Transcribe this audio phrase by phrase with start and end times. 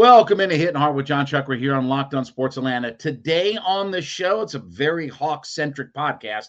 [0.00, 2.90] Welcome into Hitting Hard with Jon Chuckery here on Locked On Sports Atlanta.
[2.90, 6.46] Today on the show, it's a very Hawks centric podcast.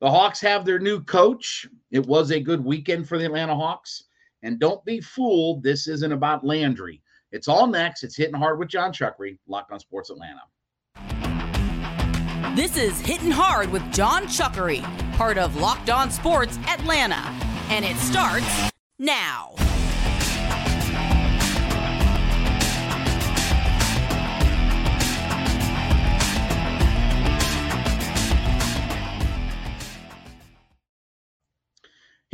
[0.00, 1.66] The Hawks have their new coach.
[1.90, 4.04] It was a good weekend for the Atlanta Hawks.
[4.42, 7.02] And don't be fooled, this isn't about Landry.
[7.30, 8.04] It's all next.
[8.04, 10.40] It's Hitting Hard with Jon Chuckery, Locked On Sports Atlanta.
[12.56, 14.80] This is Hitting Hard with Jon Chuckery,
[15.18, 17.20] part of Locked On Sports Atlanta.
[17.68, 19.54] And it starts now.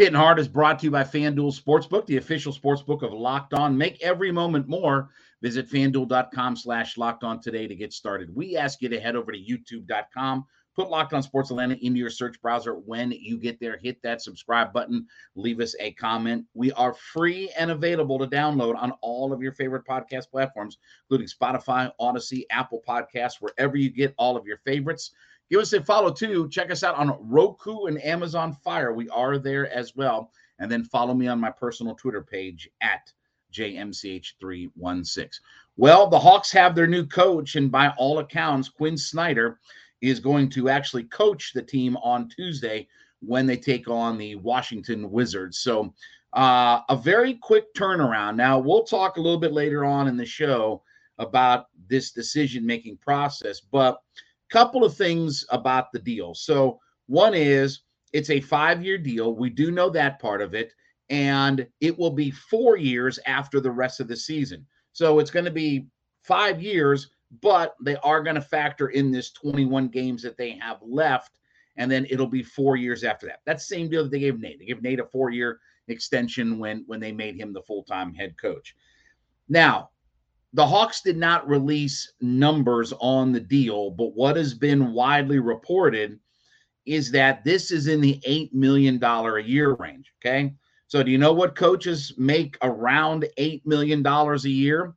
[0.01, 3.77] Hitting Hard is brought to you by FanDuel Sportsbook, the official sportsbook of Locked On.
[3.77, 5.11] Make every moment more.
[5.43, 8.35] Visit fanduel.com slash locked on today to get started.
[8.35, 12.09] We ask you to head over to youtube.com, put Locked On Sports Atlanta into your
[12.09, 12.77] search browser.
[12.77, 16.47] When you get there, hit that subscribe button, leave us a comment.
[16.55, 20.79] We are free and available to download on all of your favorite podcast platforms,
[21.11, 25.11] including Spotify, Audacy, Apple Podcasts, wherever you get all of your favorites.
[25.51, 26.49] Give us a follow too.
[26.49, 28.93] Check us out on Roku and Amazon Fire.
[28.93, 30.31] We are there as well.
[30.61, 33.13] And then follow me on my personal Twitter page at
[33.53, 35.41] JMCH316.
[35.77, 39.59] Well, the Hawks have their new coach, and by all accounts, Quin Snyder
[40.01, 42.87] is going to actually coach the team on Tuesday
[43.21, 45.59] when they take on the Washington Wizards.
[45.59, 45.93] So,
[46.33, 48.37] uh, a very quick turnaround.
[48.37, 50.83] Now, we'll talk a little bit later on in the show
[51.19, 54.01] about this decision making process, but
[54.51, 56.35] couple of things about the deal.
[56.35, 59.35] So, one is it's a five year deal.
[59.35, 60.73] We do know that part of it.
[61.09, 64.67] And it will be four years after the rest of the season.
[64.93, 65.87] So, it's going to be
[66.23, 67.11] five years,
[67.43, 71.39] but they are going to factor in this 21 games that they have left.
[71.77, 73.41] And then it'll be four years after that.
[73.47, 74.59] That's the same deal that they gave Nate.
[74.59, 78.15] They gave Nate a four year extension when when they made him the full time
[78.15, 78.77] head coach.
[79.49, 79.91] Now,
[80.53, 86.19] the Hawks did not release numbers on the deal, but what has been widely reported
[86.87, 90.13] is that this is in the $8 million a year range.
[90.21, 90.55] Okay.
[90.89, 94.95] So, do you know what coaches make around $8 million a year?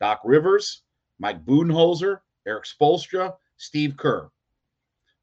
[0.00, 0.82] Doc Rivers,
[1.20, 4.30] Mike Budenholzer, Erik Spoelstra, Steve Kerr.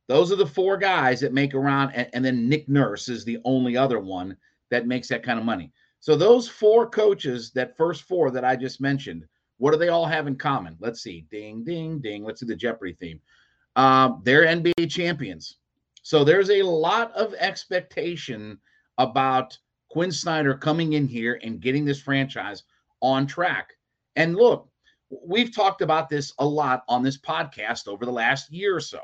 [0.07, 3.39] Those are the four guys that make around, and, and then Nick Nurse is the
[3.43, 4.37] only other one
[4.71, 5.73] that makes that kind of money.
[5.99, 9.25] So, those four coaches, that first four that I just mentioned,
[9.57, 10.75] what do they all have in common?
[10.79, 11.25] Let's see.
[11.31, 12.23] Ding, ding, ding.
[12.23, 13.21] Let's do the Jeopardy theme.
[13.75, 15.57] Um, they're NBA champions.
[16.01, 18.59] So there's a lot of expectation
[18.97, 19.57] about
[19.89, 22.63] Quin Snyder coming in here and getting this franchise
[23.01, 23.73] on track.
[24.15, 24.69] And look,
[25.25, 28.99] we've talked about this a lot on this podcast over the last year or so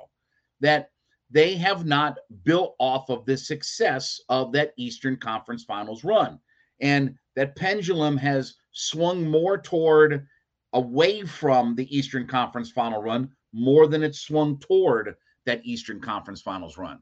[0.60, 0.92] that
[1.30, 6.40] they have not built off of the success of that Eastern Conference Finals run.
[6.82, 10.28] And that pendulum has swung more toward
[10.74, 15.16] away from the Eastern Conference final run more than it swung toward
[15.46, 17.00] that Eastern Conference finals run.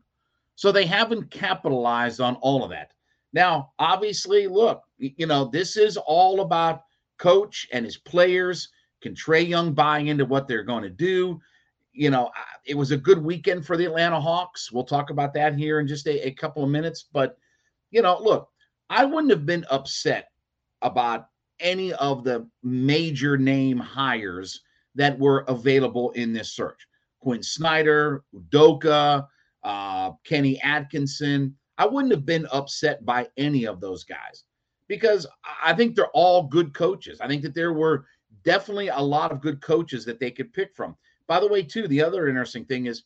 [0.55, 2.91] So they haven't capitalized on all of that.
[3.31, 6.83] Now, obviously, look, you know, this is all about
[7.17, 8.69] coach and his players.
[9.01, 11.39] Can Trae Young buy into what they're going to do?
[11.93, 12.31] You know,
[12.65, 14.71] it was a good weekend for the Atlanta Hawks.
[14.71, 17.05] We'll talk about that here in just a, a couple of minutes.
[17.11, 17.37] But,
[17.91, 18.49] you know, look,
[18.89, 20.29] I wouldn't have been upset
[20.81, 21.27] about
[21.59, 24.61] any of the major name hires
[24.95, 26.87] that were available in this search.
[27.19, 29.27] Quin Snyder, Udoka,
[29.63, 31.55] uh, Kenny Atkinson.
[31.77, 34.43] I wouldn't have been upset by any of those guys
[34.87, 35.25] because
[35.63, 37.21] I think they're all good coaches.
[37.21, 38.05] I think that there were
[38.43, 40.95] definitely a lot of good coaches that they could pick from.
[41.27, 43.03] By the way, too, the other interesting thing is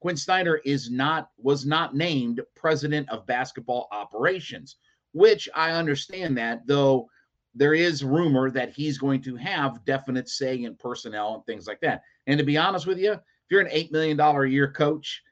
[0.00, 4.76] Quin Snyder is not was not named president of basketball operations,
[5.12, 7.08] which I understand that though
[7.54, 11.80] there is rumor that he's going to have definite say in personnel and things like
[11.80, 12.02] that.
[12.26, 15.22] And to be honest with you, if you're an eight million dollar a year coach,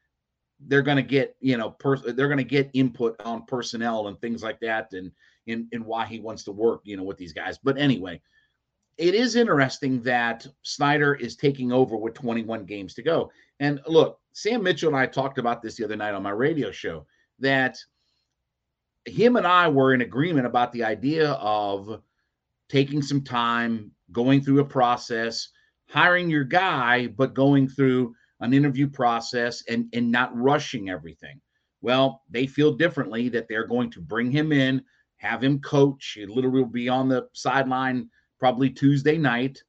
[0.67, 4.21] they're going to get you know per- they're going to get input on personnel and
[4.21, 5.13] things like that, and
[5.47, 7.59] in in why he wants to work you know with these guys.
[7.59, 8.21] But anyway,
[8.97, 13.31] it is interesting that Snyder is taking over with 21 games to go.
[13.61, 16.73] And look, Sam Mitchell and I talked about this the other night on my radio
[16.73, 17.07] show
[17.39, 17.79] that
[19.05, 22.03] him and I were in agreement about the idea of
[22.69, 25.49] taking some time, going through a process,
[25.89, 31.41] hiring your guy, but going through an interview process and, and not rushing everything.
[31.81, 34.83] Well, they feel differently that they're going to bring him in,
[35.17, 36.13] have him coach.
[36.15, 39.63] He literally will be on the sideline probably Tuesday night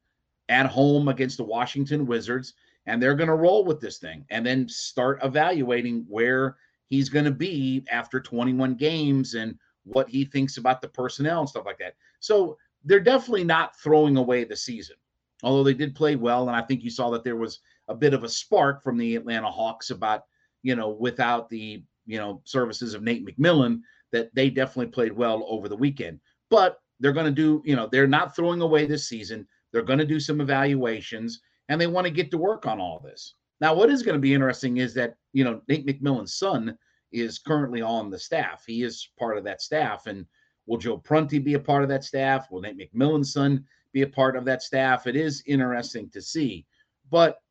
[0.49, 2.53] at home against the Washington Wizards.
[2.85, 6.57] And they're going to roll with this thing and then start evaluating where
[6.87, 11.49] he's going to be after 21 games and what he thinks about the personnel and
[11.49, 11.93] stuff like that.
[12.19, 14.95] So they're definitely not throwing away the season.
[15.43, 16.47] although they did play well.
[16.47, 19.15] And I think you saw that there was a bit of a spark from the
[19.15, 20.23] Atlanta Hawks about,
[20.63, 23.81] you know, without the, you know, services of Nate McMillan,
[24.11, 26.19] that they definitely played well over the weekend.
[26.49, 29.47] But they're going to do, you know, they're not throwing away this season.
[29.71, 32.99] They're going to do some evaluations and they want to get to work on all
[32.99, 33.35] this.
[33.61, 36.77] Now, what is going to be interesting is that, you know, Nate McMillan's son
[37.11, 38.63] is currently on the staff.
[38.65, 40.07] He is part of that staff.
[40.07, 40.25] And
[40.69, 42.49] will Joe Prunty be a part of that staff?
[42.51, 45.07] Will Nate McMillan's son be a part of that staff?
[45.07, 46.67] It is interesting to see.
[47.09, 47.41] But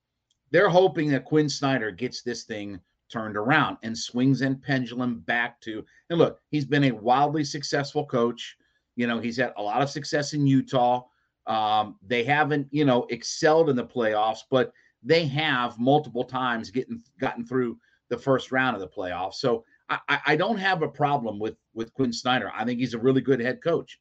[0.52, 2.80] they're hoping that Quin Snyder gets this thing
[3.10, 5.84] turned around and swings and pendulum back to.
[6.10, 8.56] And look, he's been a wildly successful coach.
[8.94, 11.02] You know, he's had a lot of success in Utah.
[11.48, 14.72] Um, they haven't, you know, excelled in the playoffs, but
[15.02, 17.78] they have multiple times getting gotten through
[18.10, 19.34] the first round of the playoffs.
[19.34, 22.50] So I, I don't have a problem with with Quin Snyder.
[22.54, 23.98] I think he's a really good head coach,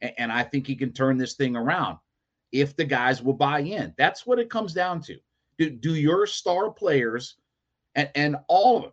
[0.00, 1.98] and, and I think he can turn this thing around
[2.52, 3.94] if the guys will buy in.
[3.98, 5.18] That's what it comes down to.
[5.58, 7.36] Do do your star players
[7.94, 8.92] and and all of them,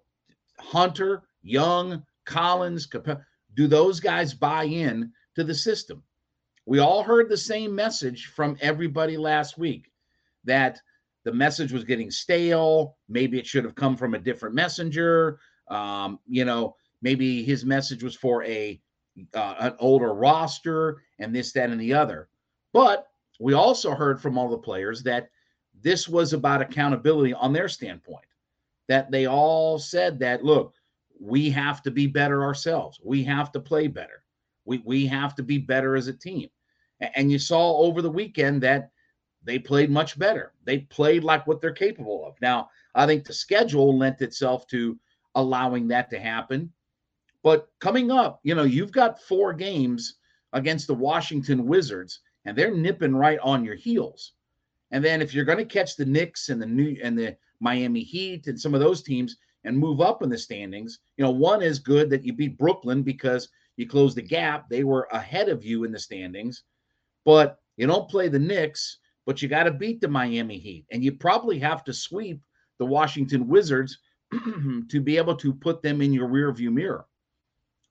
[0.60, 2.88] Hunter, Young, Collins,
[3.54, 6.04] do those guys buy in to the system?
[6.66, 9.92] We all heard the same message from everybody last week
[10.46, 10.80] that
[11.26, 12.98] the message was getting stale.
[13.10, 15.40] Maybe it should have come from a different messenger.
[15.68, 18.80] Um, you know, maybe his message was for a
[19.36, 22.30] uh, an older roster and this, that, and the other.
[22.74, 23.08] But
[23.40, 25.30] we also heard from all the players that
[25.82, 28.26] this was about accountability on their standpoint.
[28.88, 30.74] That they all said that, look,
[31.20, 33.00] we have to be better ourselves.
[33.04, 34.24] We have to play better.
[34.66, 36.50] We we have to be better as a team.
[37.16, 38.92] And you saw over the weekend that
[39.44, 40.54] they played much better.
[40.64, 42.36] They played like what they're capable of.
[42.42, 44.98] Now, I think the schedule lent itself to
[45.36, 46.72] allowing that to happen.
[47.44, 50.16] But coming up, you know, you've got four games
[50.54, 54.34] against the Washington Wizards, and they're nipping right on your heels.
[54.92, 58.02] And then if you're going to catch the Knicks and the new and the Miami
[58.02, 61.62] Heat and some of those teams and move up in the standings, you know, one
[61.62, 64.70] is good that you beat Brooklyn because you closed the gap.
[64.70, 66.64] They were ahead of you in the standings.
[67.26, 71.04] But you don't play the Knicks but you got to beat the Miami Heat, and
[71.04, 72.42] you probably have to sweep
[72.78, 74.00] the Washington Wizards
[74.90, 77.06] to be able to put them in your rearview mirror.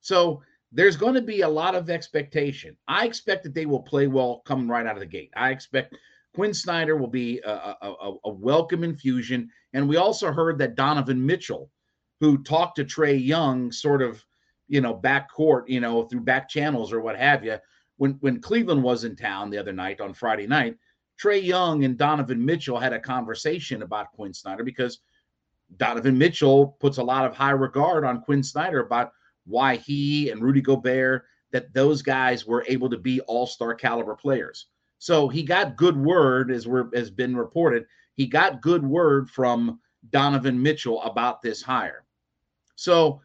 [0.00, 0.42] So
[0.72, 2.76] there's going to be a lot of expectation.
[2.88, 5.30] I expect that they will play well coming right out of the gate.
[5.36, 5.94] I expect
[6.34, 9.50] Quin Snyder will be a, a, a welcome infusion.
[9.74, 11.70] And we also heard that Donovan Mitchell,
[12.20, 14.24] who talked to Trae Young sort of,
[14.68, 17.58] you know, back court, you know, through back channels or what have you,
[17.96, 20.76] when, when Cleveland was in town the other night on Friday night,
[21.22, 25.00] Trae Young and Donovan Mitchell had a conversation about Quin Snyder because
[25.76, 29.12] Donovan Mitchell puts a lot of high regard on Quin Snyder about
[29.46, 34.66] why he and Rudy Gobert, that those guys were able to be all-star caliber players.
[34.98, 37.86] So he got good word, as we're has been reported.
[38.14, 39.80] He got good word from
[40.10, 42.04] Donovan Mitchell about this hire.
[42.76, 43.20] So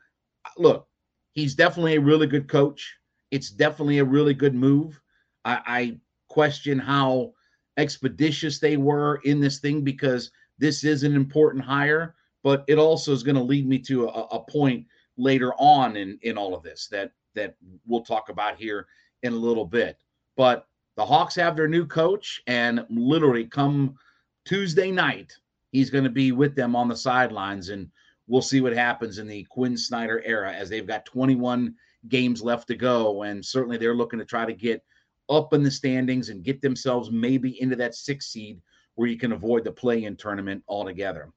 [0.58, 0.88] look,
[1.34, 2.96] he's definitely a really good coach.
[3.32, 5.00] It's definitely a really good move.
[5.46, 6.00] I, I
[6.30, 7.34] question how
[7.78, 12.16] expeditious they were in this thing because this is an important hire,
[12.48, 14.86] but it also is going to lead me to a, a point
[15.18, 18.88] later on in in all of this that that we'll talk about here
[19.24, 19.98] in a little bit.
[20.38, 20.66] But
[20.96, 23.96] the Hawks have their new coach, and literally come
[24.46, 25.34] Tuesday night,
[25.74, 27.92] he's going to be with them on the sidelines, and
[28.28, 31.76] we'll see what happens in the Quin Snyder era as they've got 21
[32.08, 34.82] games left to go, and certainly they're looking to try to get
[35.30, 38.62] up in the standings and get themselves maybe into that six seed
[38.96, 41.30] where you can avoid the play in tournament altogether.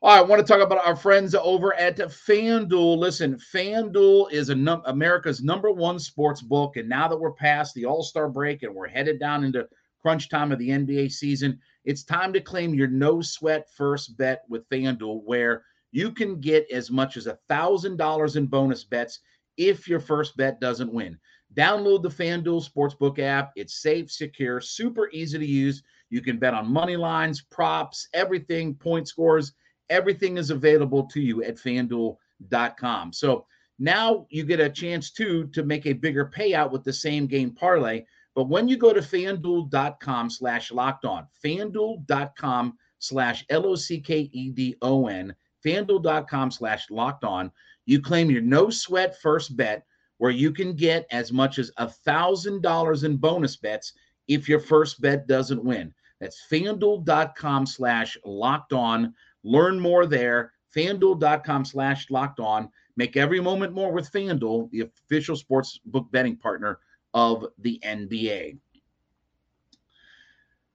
[0.00, 2.98] All right, I want to talk about our friends over at FanDuel.
[2.98, 6.76] Listen, FanDuel is num- America's number one sports book.
[6.76, 9.66] And now that we're past the All Star break and we're headed down into
[10.00, 14.44] crunch time of the NBA season, it's time to claim your no sweat first bet
[14.48, 19.18] with FanDuel, where you can get as much as $1,000 in bonus bets
[19.56, 21.18] if your first bet doesn't win.
[21.56, 23.50] Download the FanDuel Sportsbook app.
[23.56, 25.82] It's safe, secure, super easy to use.
[26.08, 29.54] You can bet on money lines, props, everything, point scores.
[29.90, 33.12] Everything is available to you at fanduel.com.
[33.12, 33.46] So
[33.78, 37.50] now you get a chance too to make a bigger payout with the same game
[37.50, 38.04] parlay.
[38.34, 44.30] But when you go to fanduel.com slash locked on, fanduel.com slash L O C K
[44.32, 47.50] E D O N, fanduel.com slash locked on,
[47.86, 49.84] you claim your no sweat first bet
[50.18, 53.92] where you can get as much as a thousand dollars in bonus bets
[54.26, 55.94] if your first bet doesn't win.
[56.20, 59.14] That's fanduel.com slash locked on.
[59.44, 60.52] Learn more there.
[60.74, 62.68] Fanduel.com slash locked on.
[62.96, 66.80] Make every moment more with Fanduel, the official sports book betting partner
[67.14, 68.58] of the NBA.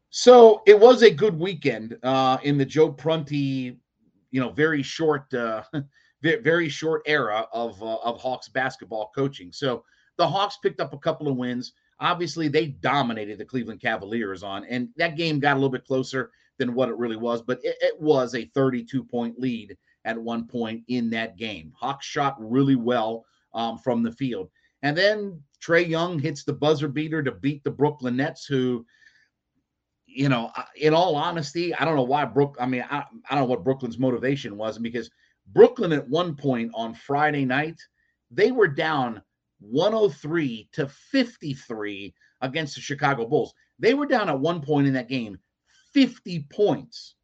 [0.10, 3.80] So it was a good weekend uh, in the Joe Prunty,
[4.32, 5.64] you know, very short, uh,
[6.22, 9.52] very short era of uh, of Hawks basketball coaching.
[9.52, 9.84] So
[10.18, 11.74] the Hawks picked up a couple of wins.
[12.00, 16.32] Obviously, they dominated the Cleveland Cavaliers on, and that game got a little bit closer
[16.58, 20.48] than what it really was, but it, it was a 32 point lead at one
[20.48, 21.72] point in that game.
[21.76, 24.50] Hawks shot really well um, from the field.
[24.82, 28.86] And then Trae Young hits the buzzer beater to beat the Brooklyn Nets, who
[30.06, 32.56] you know, in all honesty, I don't know why Brook.
[32.60, 35.10] I mean, I, I don't know what Brooklyn's motivation was because
[35.48, 37.82] Brooklyn at one point on Friday night
[38.34, 39.22] they were down
[39.60, 43.54] 103 to 53 against the Chicago Bulls.
[43.80, 45.38] They were down at one point in that game
[45.94, 47.16] 50 points.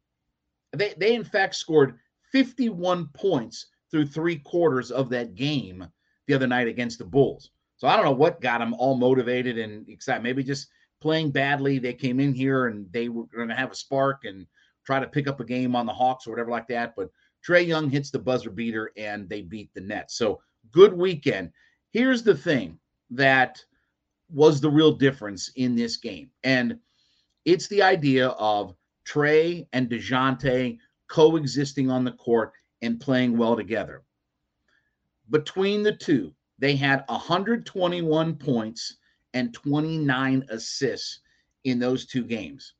[0.72, 1.98] They they in fact scored
[2.32, 5.86] 51 points through three quarters of that game
[6.26, 7.50] the other night against the Bulls.
[7.76, 10.22] So I don't know what got them all motivated and excited.
[10.22, 10.68] Maybe just
[11.00, 11.78] playing badly.
[11.78, 14.46] They came in here and they were going to have a spark and
[14.84, 16.94] try to pick up a game on the Hawks or whatever like that.
[16.94, 17.10] But
[17.46, 20.16] Trae Young hits the buzzer beater and they beat the Nets.
[20.16, 21.50] So good weekend.
[21.90, 22.78] Here's the thing
[23.10, 23.64] that
[24.32, 26.30] was the real difference in this game.
[26.44, 26.78] And
[27.50, 30.78] it's the idea of Trae and DeJounte
[31.08, 34.04] coexisting on the court and playing well together.
[35.30, 38.98] Between the two, they had 121 points
[39.34, 41.20] and 29 assists
[41.64, 42.74] in those two games.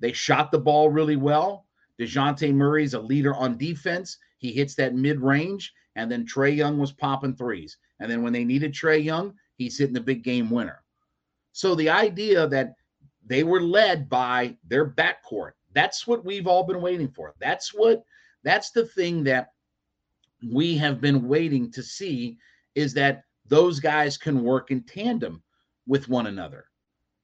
[0.00, 1.64] They shot the ball really well.
[1.98, 4.18] DeJounte Murray's a leader on defense.
[4.36, 7.78] He hits that mid range, and then Trae Young was popping threes.
[8.00, 10.82] And then when they needed Trae Young, he's hitting the big game winner.
[11.52, 12.74] So the idea that
[13.26, 17.34] they were led by their backcourt, that's what we've all been waiting for.
[17.40, 18.04] That's what
[18.42, 19.48] that's the thing that
[20.52, 22.38] we have been waiting to see
[22.74, 25.42] is that those guys can work in tandem
[25.86, 26.66] with one another.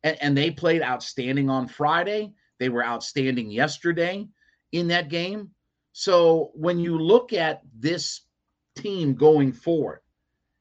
[0.02, 2.32] And, and they played outstanding on Friday.
[2.58, 4.26] They were outstanding yesterday
[4.72, 5.50] in that game.
[5.92, 8.22] So when you look at this
[8.76, 10.00] team going forward,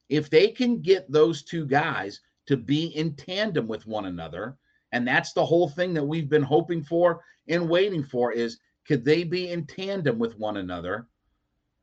[0.09, 4.57] if they can get those two guys to be in tandem with one another,
[4.91, 9.05] and that's the whole thing that we've been hoping for and waiting for is could
[9.05, 11.07] they be in tandem with one another?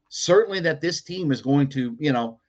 [0.08, 2.40] Certainly that this team is going to, you know,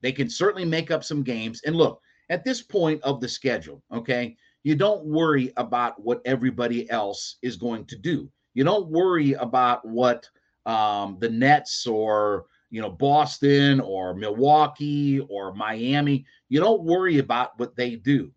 [0.00, 1.62] they can certainly make up some games.
[1.64, 6.90] And look, at this point of the schedule, okay, you don't worry about what everybody
[6.90, 8.30] else is going to do.
[8.54, 10.28] You don't worry about what
[10.66, 16.26] um, the Nets or you know Boston or Milwaukee or Miami.
[16.48, 18.32] You don't worry about what they do.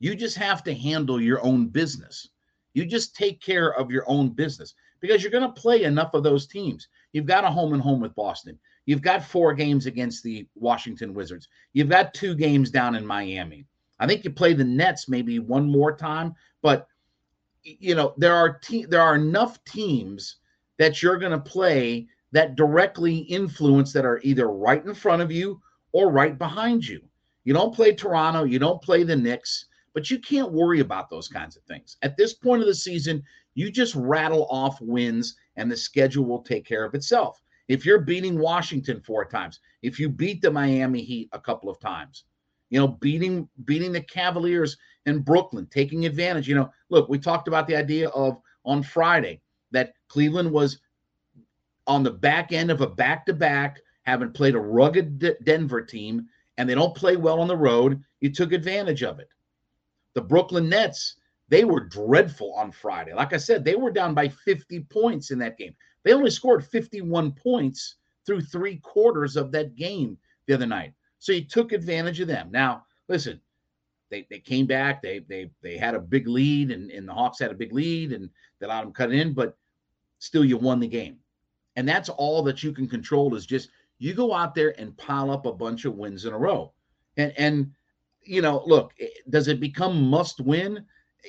[0.00, 2.28] You just have to handle your own business.
[2.74, 6.22] You just take care of your own business because you're going to play enough of
[6.22, 6.88] those teams.
[7.12, 8.58] You've got a home and home with Boston.
[8.86, 11.48] You've got four games against the Washington Wizards.
[11.72, 13.66] You've got two games down in Miami.
[13.98, 16.86] I think you play the Nets maybe one more time, but
[17.62, 20.36] you know there are te- there are enough teams
[20.78, 25.30] that you're going to play that directly influence that are either right in front of
[25.30, 25.60] you
[25.92, 27.02] or right behind you.
[27.44, 31.28] You don't play Toronto, you don't play the Knicks, but you can't worry about those
[31.28, 31.96] kinds of things.
[32.02, 33.22] At this point of the season,
[33.54, 37.42] you just rattle off wins and the schedule will take care of itself.
[37.68, 41.78] If you're beating Washington four times, if you beat the Miami Heat a couple of
[41.80, 42.24] times,
[42.70, 46.48] you know, beating beating the Cavaliers in Brooklyn, taking advantage.
[46.48, 49.40] You know, look, we talked about the idea of on Friday
[49.72, 50.80] that Cleveland was
[51.86, 56.26] on the back end of a back-to-back, having played a rugged D- Denver team,
[56.58, 58.02] and they don't play well on the road.
[58.20, 59.28] You took advantage of it.
[60.14, 61.16] The Brooklyn Nets,
[61.48, 63.14] they were dreadful on Friday.
[63.14, 65.74] Like I said, they were down by 50 points in that game.
[66.04, 70.92] They only scored 51 points through three quarters of that game the other night.
[71.18, 72.50] So he took advantage of them.
[72.50, 73.40] Now, listen,
[74.10, 75.02] they, they came back.
[75.02, 78.12] They they they had a big lead, and, and the Hawks had a big lead,
[78.12, 79.56] and they allowed them cut in, but
[80.18, 81.18] still you won the game.
[81.76, 85.30] And that's all that you can control is just you go out there and pile
[85.30, 86.72] up a bunch of wins in a row.
[87.16, 87.72] And and
[88.22, 90.84] you know, look, eh, does it become must win?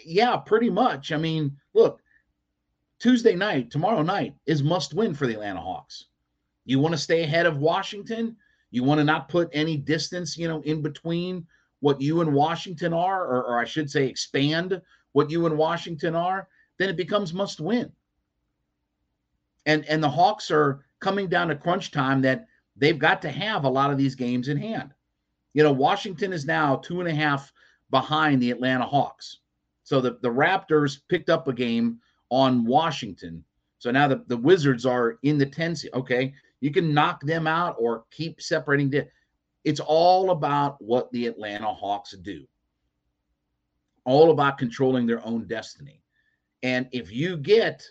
[0.06, 1.12] Yeah, pretty much.
[1.12, 2.02] I mean, look,
[3.00, 6.06] Tuesday night, tomorrow night is must win for the Atlanta Hawks.
[6.66, 8.36] You want to stay ahead of Washington?
[8.70, 11.46] You want to not put any distance, you know, in between
[11.80, 14.80] what you and Washington are, or, or I should say, expand
[15.14, 17.92] what you and Washington are, then it becomes must win.
[19.66, 23.64] And and the Hawks are coming down to crunch time that they've got to have
[23.64, 24.94] a lot of these games in hand.
[25.54, 27.52] You know, Washington is now two and a half
[27.90, 29.40] behind the Atlanta Hawks.
[29.84, 33.44] So the, the Raptors picked up a game on Washington.
[33.80, 35.92] So now the, the Wizards are in the 10 seed.
[35.94, 36.34] Okay.
[36.62, 38.94] You can knock them out or keep separating.
[39.64, 42.46] It's all about what the Atlanta Hawks do,
[44.06, 46.02] all about controlling their own destiny.
[46.64, 47.84] And if you get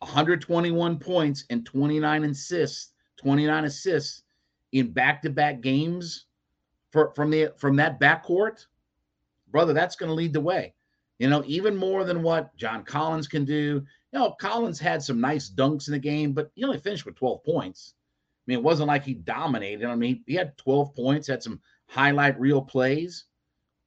[0.00, 4.22] 121 points and 29 assists, 29 assists
[4.72, 6.26] in back-to-back games
[6.90, 8.66] for, from the from that backcourt,
[9.50, 10.74] brother, that's going to lead the way.
[11.18, 13.84] You know, even more than what John Collins can do.
[14.12, 17.16] You know, Collins had some nice dunks in the game, but he only finished with
[17.16, 17.94] 12 points.
[17.96, 19.86] I mean, it wasn't like he dominated.
[19.86, 23.24] I mean, he had 12 points, had some highlight reel plays,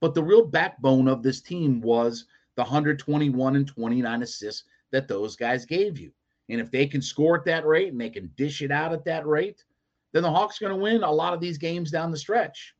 [0.01, 5.35] but the real backbone of this team was the 121 and 29 assists that those
[5.35, 6.11] guys gave you.
[6.49, 9.05] And if they can score at that rate and they can dish it out at
[9.05, 9.63] that rate,
[10.11, 12.75] then the Hawks are going to win a lot of these games down the stretch.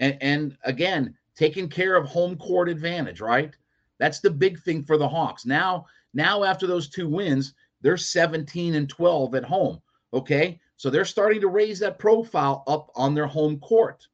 [0.00, 3.54] And, and again, taking care of home court advantage, right?
[3.98, 5.46] That's the big thing for the Hawks.
[5.46, 9.80] Now, now after those two wins, they're 17 and 12 at home.
[10.12, 10.60] Okay.
[10.76, 14.06] So they're starting to raise that profile up on their home court,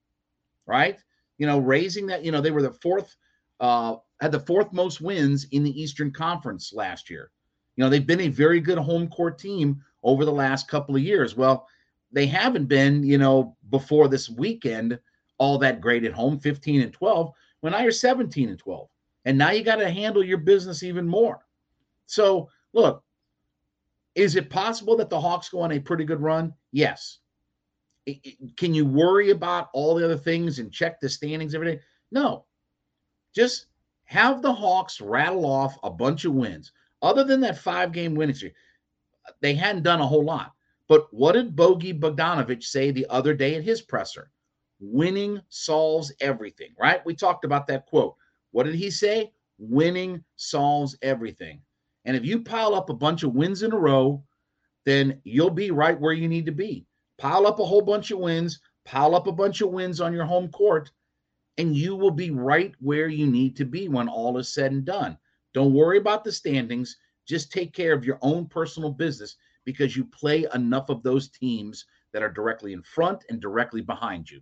[0.66, 0.98] right?
[1.38, 3.16] You know, raising that, you know, they were the fourth,
[3.60, 7.30] uh, had the fourth most wins in the Eastern Conference last year.
[7.76, 11.02] You know, they've been a very good home court team over the last couple of
[11.02, 11.36] years.
[11.36, 11.68] Well,
[12.12, 14.98] they haven't been, you know, before this weekend
[15.38, 17.32] all that great at home, 15 and 12.
[17.60, 18.88] When now you're 17 and 12.
[19.24, 21.40] And now you got to handle your business even more.
[22.06, 23.02] So, look,
[24.14, 26.52] is it possible that the Hawks go on a pretty good run?
[26.72, 27.18] Yes.
[28.06, 31.72] It, it, can you worry about all the other things and check the standings every
[31.72, 31.80] day?
[32.10, 32.44] No.
[33.34, 33.66] Just
[34.04, 36.72] have the Hawks rattle off a bunch of wins.
[37.02, 38.54] Other than that five game winning streak,
[39.40, 40.52] they hadn't done a whole lot.
[40.86, 44.30] But what did Bogi Bogdanovic say the other day at his presser?
[44.80, 47.04] Winning solves everything, right?
[47.06, 48.14] We talked about that quote.
[48.50, 49.32] What did he say?
[49.58, 51.60] Winning solves everything.
[52.04, 54.22] And if you pile up a bunch of wins in a row,
[54.84, 56.86] then you'll be right where you need to be.
[57.18, 60.24] Pile up a whole bunch of wins, pile up a bunch of wins on your
[60.26, 60.90] home court,
[61.56, 64.84] and you will be right where you need to be when all is said and
[64.84, 65.16] done.
[65.54, 66.96] Don't worry about the standings.
[67.26, 71.86] Just take care of your own personal business because you play enough of those teams
[72.12, 74.40] that are directly in front and directly behind you.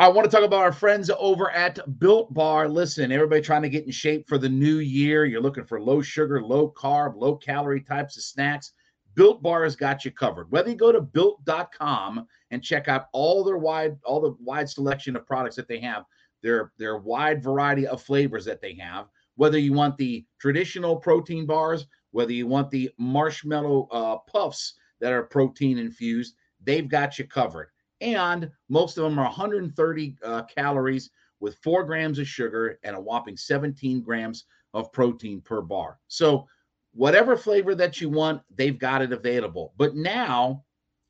[0.00, 2.70] I want to talk about our friends over at Built Bar.
[2.70, 5.26] Listen, everybody trying to get in shape for the new year.
[5.26, 8.72] You're looking for low sugar, low carb, low calorie types of snacks.
[9.14, 10.50] Built Bar has got you covered.
[10.50, 15.16] Whether you go to built.com and check out all their wide, all the wide selection
[15.16, 16.04] of products that they have,
[16.42, 19.04] their their wide variety of flavors that they have.
[19.36, 25.12] Whether you want the traditional protein bars, whether you want the marshmallow uh, puffs that
[25.12, 27.68] are protein infused, they've got you covered
[28.00, 31.10] and most of them are 130 uh, calories
[31.40, 35.98] with four grams of sugar and a whopping 17 grams of protein per bar.
[36.08, 36.46] So,
[36.92, 39.72] whatever flavor that you want, they've got it available.
[39.76, 40.64] But now,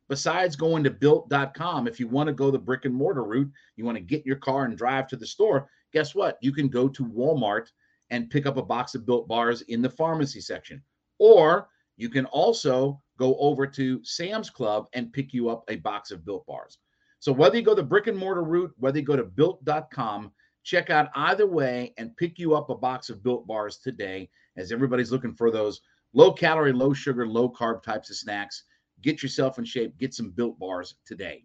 [0.08, 3.84] besides going to built.com, if you want to go the brick and mortar route, you
[3.84, 6.38] want to get your car and drive to the store, guess what?
[6.42, 7.68] You can go to Walmart
[8.10, 10.82] and pick up a box of built bars in the pharmacy section.
[11.18, 16.10] Or you can also go over to Sam's Club and pick you up a box
[16.10, 16.78] of built bars.
[17.18, 20.32] So whether you go the brick and mortar route, whether you go to built.com,
[20.64, 24.72] check out either way and pick you up a box of built bars today as
[24.72, 25.82] everybody's looking for those
[26.14, 28.64] low calorie, low sugar, low carb types of snacks.
[29.02, 31.44] Get yourself in shape, get some built bars today.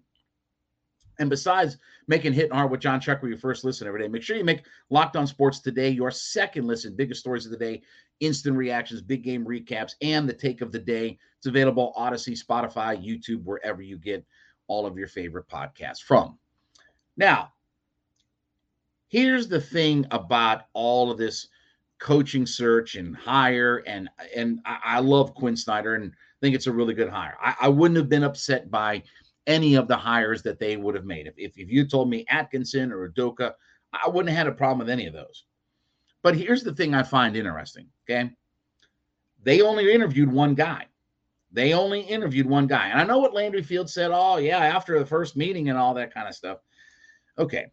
[1.19, 4.21] And besides making Hit and Hard with Jon Chuckery your first listen every day, make
[4.23, 6.95] sure you make Locked On Sports today your second listen.
[6.95, 7.82] Biggest stories of the day,
[8.19, 11.17] instant reactions, big game recaps, and the take of the day.
[11.38, 14.25] It's available Audacy, Spotify, YouTube, wherever you get
[14.67, 16.38] all of your favorite podcasts from.
[17.17, 17.54] Now,
[19.08, 21.47] here's the thing about all of this
[21.99, 26.71] coaching search and hire, and and I, I love Quin Snyder and think it's a
[26.71, 27.38] really good hire.
[27.41, 29.01] I, I wouldn't have been upset by
[29.47, 31.27] any of the hires that they would have made.
[31.27, 33.53] If, if, you told me Atkinson or Udoka,
[33.93, 35.45] I wouldn't have had a problem with any of those.
[36.23, 37.88] But here's the thing I find interesting.
[38.03, 38.31] Okay.
[39.43, 40.88] They only interviewed one guy.
[41.51, 42.88] They only interviewed one guy.
[42.88, 45.93] And I know what Landry Field said, oh, yeah, after the first meeting and all
[45.93, 46.58] that kind of stuff.
[47.38, 47.67] Okay.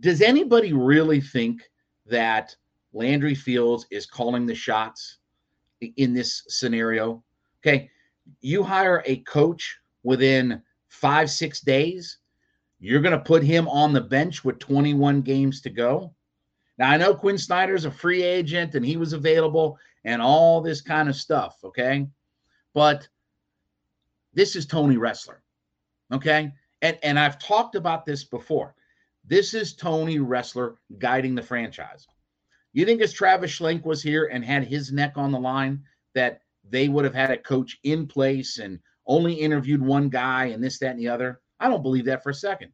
[0.00, 1.62] Does anybody really think
[2.06, 2.56] that
[2.92, 5.18] Landry Fields is calling the shots
[5.80, 7.22] in this scenario?
[7.60, 7.90] Okay.
[8.40, 12.18] You hire a coach within five, six days,
[12.78, 16.14] you're going to put him on the bench with 21 games to go.
[16.78, 20.80] Now, I know Quin Snyder's a free agent and he was available and all this
[20.80, 21.56] kind of stuff.
[21.64, 22.06] Okay.
[22.74, 23.08] But
[24.34, 25.38] this is Tony Ressler.
[26.12, 26.52] Okay.
[26.82, 28.74] And, and I've talked about this before.
[29.24, 32.06] This is Tony Ressler guiding the franchise.
[32.72, 35.82] You think as Travis Schlenk was here and had his neck on the line,
[36.14, 40.62] that they would have had a coach in place and only interviewed one guy and
[40.62, 41.40] this, that, and the other?
[41.60, 42.72] I don't believe that for a second.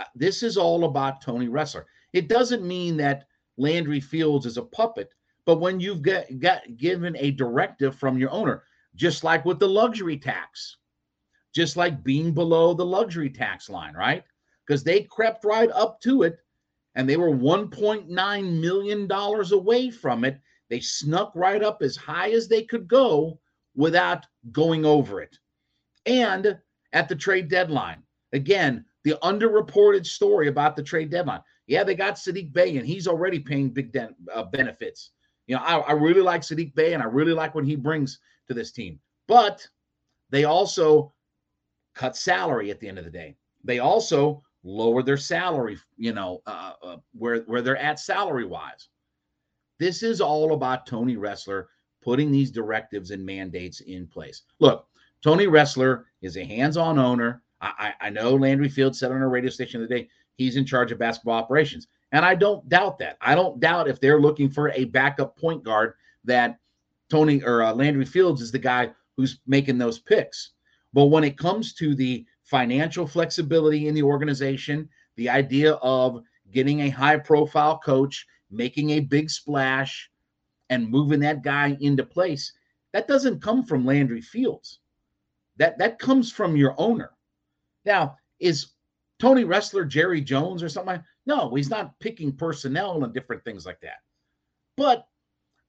[0.00, 1.84] Uh, this is all about Tony Ressler.
[2.12, 5.10] It doesn't mean that Landry Fields is a puppet,
[5.46, 9.68] But when you've got, got given a directive from your owner, just like with the
[9.68, 10.78] luxury tax,
[11.54, 14.24] just like being below the luxury tax line, right?
[14.66, 16.38] Because they crept right up to it
[16.94, 19.08] and they were $1.9 million
[19.52, 20.40] away from it.
[20.70, 23.38] They snuck right up as high as they could go
[23.76, 25.36] without going over it.
[26.06, 26.58] And
[26.92, 31.40] at the trade deadline, again, the underreported story about the trade deadline.
[31.66, 35.10] Yeah, they got Saddiq Bey, and he's already paying big de- uh, benefits.
[35.46, 38.18] You know, I, I really like Saddiq Bey, and I really like what he brings
[38.48, 39.00] to this team.
[39.28, 39.66] But
[40.30, 41.12] they also
[41.94, 43.36] cut salary at the end of the day.
[43.62, 48.88] They also lower their salary, you know, uh, uh, where where they're at salary wise.
[49.78, 51.66] This is all about Tony Ressler
[52.02, 54.42] putting these directives and mandates in place.
[54.60, 54.86] Look,
[55.24, 57.42] Tony Ressler is a hands-on owner.
[57.62, 60.66] I, I, I know Landry Field said on a radio station the day he's in
[60.66, 63.16] charge of basketball operations, and I don't doubt that.
[63.22, 66.58] I don't doubt if they're looking for a backup point guard that
[67.08, 70.50] Tony or uh, Landry Fields is the guy who's making those picks.
[70.92, 76.80] But when it comes to the financial flexibility in the organization, the idea of getting
[76.80, 80.10] a high profile coach, making a big splash,
[80.68, 82.52] and moving that guy into place,
[82.92, 84.80] that doesn't come from Landry Fields.
[85.56, 87.10] That that comes from your owner.
[87.84, 88.68] Now, is
[89.18, 90.94] Tony Ressler Jerry Jones or something?
[90.94, 93.98] Like, no, he's not picking personnel and different things like that.
[94.76, 95.06] But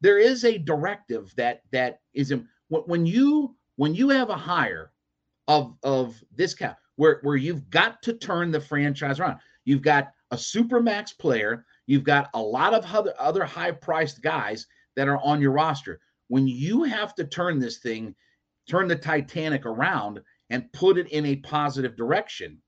[0.02, 2.34] there is a directive that that is
[2.70, 4.92] when you when you have a hire
[5.48, 9.40] of of this cap where where you've got to turn the franchise around.
[9.66, 11.66] You've got a super max player.
[11.88, 16.00] You've got a lot of other other high priced guys that are on your roster.
[16.28, 18.16] When you have to turn this thing,
[18.68, 22.62] turn the Titanic around and put it in a positive direction,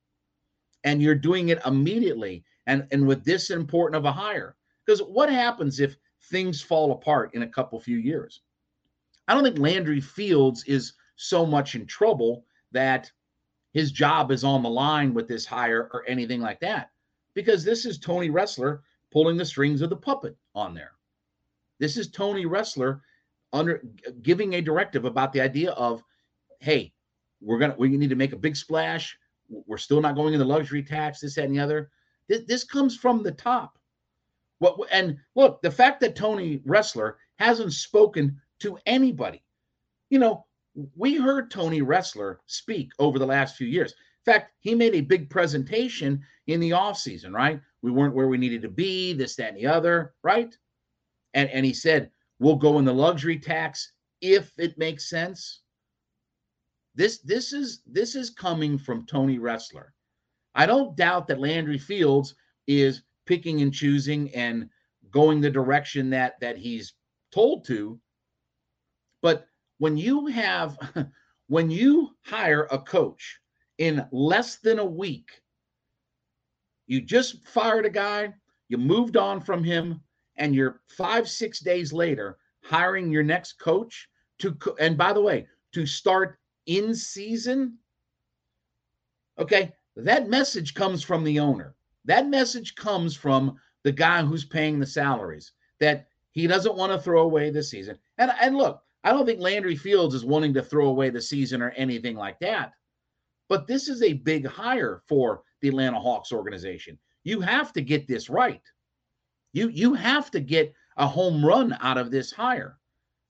[0.83, 4.55] and you're doing it immediately and and with this important of a hire.
[4.85, 5.97] Because what happens if
[6.29, 8.41] things fall apart in a couple few years?
[9.27, 13.11] I don't think Landry Fields is so much in trouble that
[13.73, 16.91] his job is on the line with this hire or anything like that
[17.33, 18.79] because this is Tony Ressler
[19.11, 20.93] pulling the strings of the puppet on there.
[21.79, 23.01] This is Tony Ressler
[23.57, 23.83] under
[24.21, 26.03] giving a directive about the idea of,
[26.59, 26.93] hey,
[27.41, 29.17] we're gonna we need to make a big splash.
[29.49, 31.89] We're still not going in the luxury tax, this, that, and the other.
[32.27, 33.77] This, this comes from the top.
[34.59, 39.43] What and look, the fact that Tony Ressler hasn't spoken to anybody,
[40.09, 40.45] you know,
[40.95, 43.91] we heard Tony Ressler speak over the last few years.
[44.25, 47.61] In fact, he made a big presentation in the offseason, right?
[47.81, 50.55] We weren't where we needed to be, this, that, and the other, right?
[51.33, 55.61] And, and he said, we'll go in the luxury tax if it makes sense.
[56.95, 59.89] This this is this is coming from Tony Ressler.
[60.55, 64.69] I don't doubt that Landry Fields is picking and choosing and
[65.11, 66.93] going the direction that that he's
[67.31, 67.99] told to.
[69.21, 69.47] But
[69.77, 70.77] when you have
[71.47, 73.39] when you hire a coach
[73.77, 75.41] in less than a week
[76.87, 78.33] you just fired a guy
[78.69, 80.01] you moved on from him
[80.37, 84.07] and you're five six days later hiring your next coach
[84.39, 87.77] to and by the way to start in season
[89.39, 94.79] okay that message comes from the owner that message comes from the guy who's paying
[94.79, 99.11] the salaries that he doesn't want to throw away the season and and look I
[99.11, 102.73] don't think Landry Fields is wanting to throw away the season or anything like that.
[103.47, 106.99] But this is a big hire for the Atlanta Hawks organization.
[107.23, 108.61] You have to get this right.
[109.57, 112.77] You you have to get a home run out of this hire.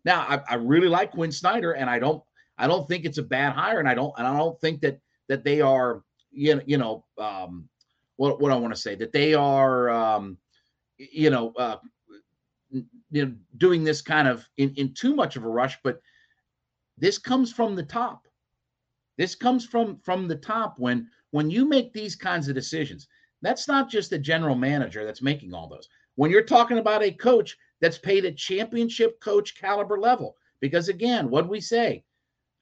[0.04, 2.22] Now, I, I really like Quin Snyder, and I don't
[2.58, 5.00] I don't think it's a bad hire, and I don't and I don't think that
[5.30, 7.70] that they are you know you know um,
[8.18, 10.38] what what I want to say that they are um,
[10.98, 11.78] you know uh,
[12.72, 16.02] you know doing this kind of in, in too much of a rush but
[16.98, 18.28] this comes from the top.
[19.18, 23.08] This comes from from the top when when you make these kinds of decisions.
[23.42, 25.88] That's not just the general manager that's making all those
[26.18, 31.30] when you're talking about a coach that's paid a championship coach caliber level because again
[31.30, 32.04] what do we say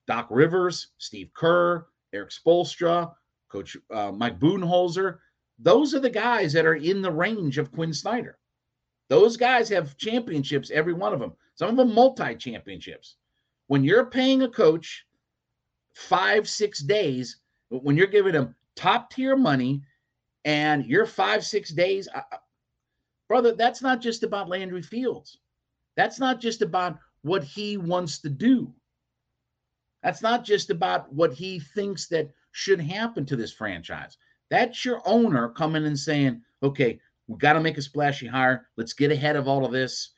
[0.07, 3.11] doc rivers steve kerr Erik Spoelstra
[3.51, 5.17] coach uh, mike budenholzer
[5.59, 8.37] those are the guys that are in the range of Quin snyder
[9.09, 11.33] those guys have championships, every one of them.
[11.55, 13.15] Some of them multi championships.
[13.67, 15.05] When you're paying a coach
[15.93, 17.37] five, six days,
[17.69, 19.81] when you're giving them top tier money
[20.43, 22.07] and you're five, six days,
[23.27, 25.39] brother, that's not just about Landry Fields.
[25.95, 28.73] That's not just about what he wants to do.
[30.03, 34.17] That's not just about what he thinks that should happen to this franchise.
[34.51, 38.67] That's your owner coming and saying, okay, we got to make a splashy hire.
[38.77, 40.11] Let's get ahead of all of this.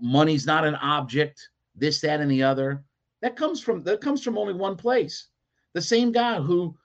[0.00, 2.84] money's not an object, this, that, and the other.
[3.22, 5.28] That comes from that comes from only one place.
[5.74, 6.76] The same guy who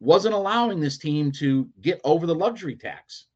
[0.00, 3.26] wasn't allowing this team to get over the luxury tax.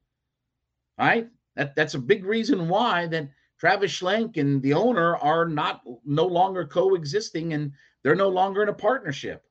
[0.98, 1.28] Right?
[1.56, 6.26] That that's a big reason why that Travis Schlenk and the owner are not no
[6.26, 9.42] longer coexisting and they're no longer in a partnership.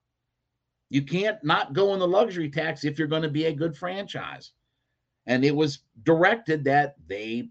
[0.90, 3.76] You can't not go in the luxury tax if you're going to be a good
[3.76, 4.52] franchise.
[5.26, 7.50] And it was directed that they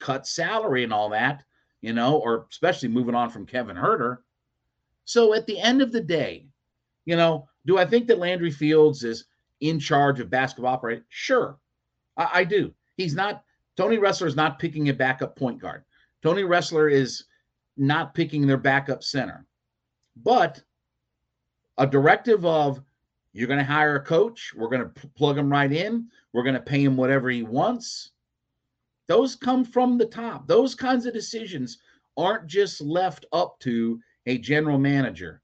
[0.00, 1.44] cut salary and all that,
[1.82, 4.18] you know, or especially moving on from Kevin Huerter.
[5.04, 6.46] So at the end of the day,
[7.04, 9.26] you know, do I think that Landry Fields is
[9.60, 11.04] in charge of basketball operating?
[11.10, 11.58] Sure,
[12.16, 12.72] I, I do.
[12.96, 13.44] He's not.
[13.76, 15.84] Tony Ressler is not picking a backup point guard.
[16.22, 17.24] Tony Ressler is
[17.76, 19.46] not picking their backup center.
[20.16, 20.62] But
[21.78, 22.82] a directive of
[23.32, 26.42] you're going to hire a coach, we're going to p- plug him right in, we're
[26.42, 28.10] going to pay him whatever he wants.
[29.08, 30.46] Those come from the top.
[30.46, 31.78] Those kinds of decisions
[32.16, 35.42] aren't just left up to a general manager.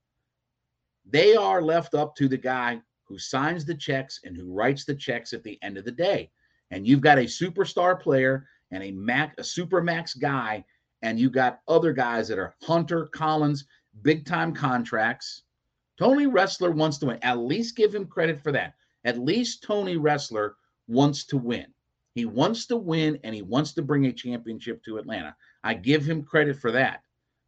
[1.05, 4.93] They are left up to the guy who signs the checks and who writes the
[4.93, 6.29] checks at the end of the day.
[6.71, 10.63] And you've got a superstar player and a max a super max guy
[11.01, 13.65] and you've got other guys that are Hunter Collins
[14.01, 15.43] big time contracts.
[15.97, 17.19] Tony Ressler wants to win.
[17.21, 18.73] At least give him credit for that.
[19.05, 20.53] At least Tony Ressler
[20.87, 21.65] wants to win.
[22.15, 25.35] He wants to win and he wants to bring a championship to Atlanta.
[25.63, 27.03] I give him credit for that.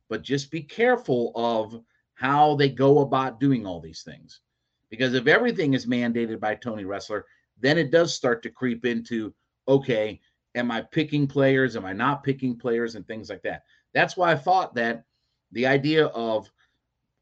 [0.09, 1.81] But just be careful of
[2.15, 4.41] how they go about doing all these things.
[4.89, 7.23] Because if everything is mandated by Tony Ressler,
[7.61, 9.33] then it does start to creep into
[9.67, 10.19] okay,
[10.55, 11.75] am I picking players?
[11.75, 13.63] Am I not picking players and things like that?
[13.93, 15.05] That's why I thought that
[15.51, 16.51] the idea of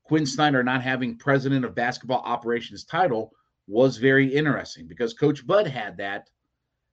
[0.03, 3.33] Quin Snyder not having president of basketball operations title
[3.67, 6.29] was very interesting because Coach Bud had that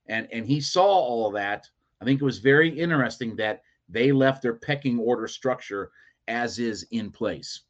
[0.09, 1.69] and and he saw all of that.
[2.01, 5.91] I think it was very interesting that they left their pecking order structure
[6.29, 7.63] as is in place.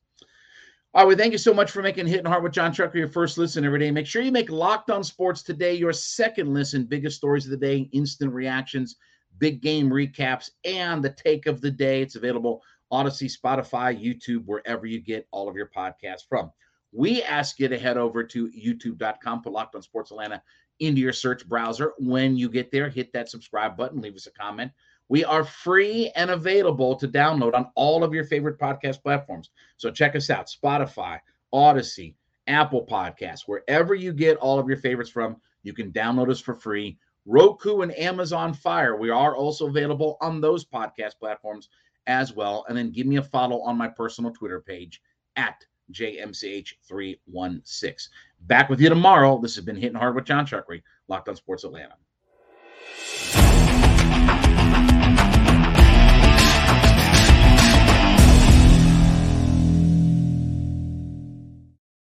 [0.97, 3.09] All right, well, thank you so much for making Hitting Hard with Jon Chuckery your
[3.09, 3.91] first listen every day.
[3.91, 6.85] Make sure you make Locked On Sports today your second listen.
[6.85, 8.97] Biggest stories of the day, instant reactions,
[9.37, 12.01] big game recaps, and the take of the day.
[12.01, 16.51] It's available Audacy, Spotify, YouTube, wherever you get all of your podcasts from.
[16.93, 20.43] We ask you to head over to youtube.com, put Locked On Sports Atlanta
[20.81, 21.93] into your search browser.
[21.99, 24.73] When you get there, hit that subscribe button, leave us a comment.
[25.09, 29.51] We are free and available to download on all of your favorite podcast platforms.
[29.77, 31.21] So check us out Spotify,
[31.55, 32.15] Audacy,
[32.49, 36.55] Apple Podcasts, wherever you get all of your favorites from, you can download us for
[36.55, 36.99] free.
[37.25, 41.69] Roku and Amazon Fire, we are also available on those podcast platforms
[42.07, 42.65] as well.
[42.69, 45.03] And then give me a follow on my personal Twitter page
[45.35, 48.09] at JMCH316.
[48.43, 49.41] Back with you tomorrow.
[49.41, 51.97] This has been Hitting Hard with Jon Chuckery, Locked on Sports Atlanta.